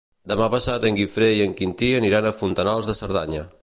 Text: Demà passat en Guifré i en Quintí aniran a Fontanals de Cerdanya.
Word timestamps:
Demà 0.31 0.47
passat 0.53 0.87
en 0.89 0.97
Guifré 1.01 1.29
i 1.41 1.45
en 1.47 1.55
Quintí 1.61 1.93
aniran 2.01 2.31
a 2.33 2.37
Fontanals 2.43 2.93
de 2.93 2.99
Cerdanya. 3.03 3.51